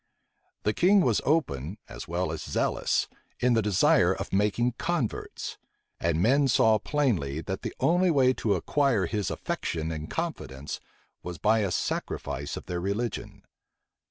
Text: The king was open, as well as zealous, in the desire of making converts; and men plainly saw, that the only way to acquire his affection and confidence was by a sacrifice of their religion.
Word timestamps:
The 0.63 0.73
king 0.73 1.01
was 1.01 1.21
open, 1.25 1.77
as 1.87 2.07
well 2.07 2.31
as 2.31 2.41
zealous, 2.41 3.07
in 3.39 3.53
the 3.53 3.61
desire 3.61 4.11
of 4.15 4.33
making 4.33 4.71
converts; 4.79 5.59
and 5.99 6.19
men 6.23 6.47
plainly 6.83 7.37
saw, 7.37 7.43
that 7.45 7.61
the 7.61 7.75
only 7.79 8.09
way 8.09 8.33
to 8.33 8.55
acquire 8.55 9.05
his 9.05 9.29
affection 9.29 9.91
and 9.91 10.09
confidence 10.09 10.79
was 11.21 11.37
by 11.37 11.59
a 11.59 11.69
sacrifice 11.69 12.57
of 12.57 12.65
their 12.65 12.81
religion. 12.81 13.43